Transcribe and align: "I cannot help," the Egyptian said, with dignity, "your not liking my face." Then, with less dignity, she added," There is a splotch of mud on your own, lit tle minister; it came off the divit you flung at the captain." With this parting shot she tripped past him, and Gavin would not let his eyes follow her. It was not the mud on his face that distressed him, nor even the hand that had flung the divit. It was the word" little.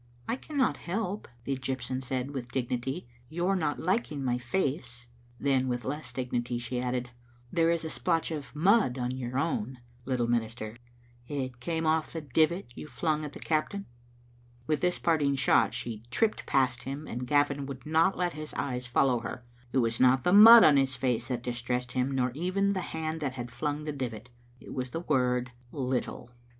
"I 0.27 0.35
cannot 0.35 0.77
help," 0.77 1.27
the 1.43 1.53
Egyptian 1.53 2.01
said, 2.01 2.31
with 2.31 2.51
dignity, 2.51 3.07
"your 3.29 3.55
not 3.55 3.79
liking 3.79 4.25
my 4.25 4.39
face." 4.39 5.05
Then, 5.39 5.67
with 5.67 5.85
less 5.85 6.11
dignity, 6.11 6.57
she 6.57 6.81
added," 6.81 7.11
There 7.53 7.69
is 7.69 7.85
a 7.85 7.89
splotch 7.91 8.31
of 8.31 8.55
mud 8.55 8.97
on 8.97 9.11
your 9.11 9.37
own, 9.37 9.77
lit 10.05 10.17
tle 10.17 10.25
minister; 10.25 10.75
it 11.27 11.59
came 11.59 11.85
off 11.85 12.13
the 12.13 12.21
divit 12.23 12.65
you 12.73 12.87
flung 12.87 13.23
at 13.23 13.33
the 13.33 13.39
captain." 13.39 13.85
With 14.65 14.81
this 14.81 14.97
parting 14.97 15.35
shot 15.35 15.75
she 15.75 16.01
tripped 16.09 16.47
past 16.47 16.81
him, 16.81 17.05
and 17.05 17.27
Gavin 17.27 17.67
would 17.67 17.85
not 17.85 18.17
let 18.17 18.33
his 18.33 18.55
eyes 18.55 18.87
follow 18.87 19.19
her. 19.19 19.43
It 19.71 19.77
was 19.77 19.99
not 19.99 20.23
the 20.23 20.33
mud 20.33 20.63
on 20.63 20.77
his 20.77 20.95
face 20.95 21.27
that 21.27 21.43
distressed 21.43 21.91
him, 21.91 22.09
nor 22.09 22.31
even 22.33 22.73
the 22.73 22.81
hand 22.81 23.21
that 23.21 23.33
had 23.33 23.51
flung 23.51 23.83
the 23.83 23.93
divit. 23.93 24.29
It 24.59 24.73
was 24.73 24.89
the 24.89 25.01
word" 25.01 25.51
little. 25.71 26.31